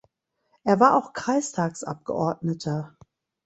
Er 0.63 0.79
war 0.79 0.95
auch 0.97 1.13
Kreistagsabgeordneter. 1.13 2.97